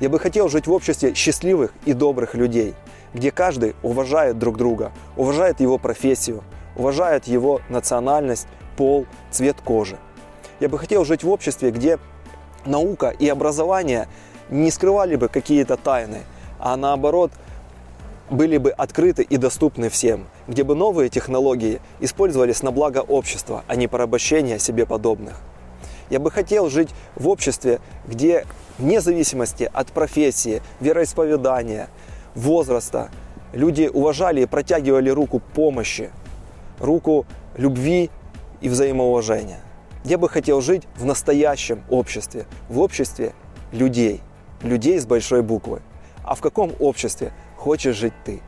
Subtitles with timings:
[0.00, 2.74] Я бы хотел жить в обществе счастливых и добрых людей,
[3.14, 6.44] где каждый уважает друг друга, уважает его профессию,
[6.76, 8.46] уважает его национальность,
[8.76, 9.98] пол, цвет кожи.
[10.60, 11.98] Я бы хотел жить в обществе, где
[12.64, 14.06] наука и образование
[14.50, 16.22] не скрывали бы какие-то тайны,
[16.60, 17.32] а наоборот
[18.30, 23.74] были бы открыты и доступны всем, где бы новые технологии использовались на благо общества, а
[23.74, 25.40] не порабощение себе подобных.
[26.10, 28.46] Я бы хотел жить в обществе, где
[28.78, 31.88] вне зависимости от профессии, вероисповедания,
[32.34, 33.10] возраста,
[33.52, 36.10] люди уважали и протягивали руку помощи,
[36.78, 37.26] руку
[37.56, 38.10] любви
[38.60, 39.60] и взаимоуважения.
[40.04, 43.34] Я бы хотел жить в настоящем обществе, в обществе
[43.72, 44.22] людей,
[44.62, 45.82] людей с большой буквы.
[46.24, 48.40] А в каком обществе хочешь жить ты?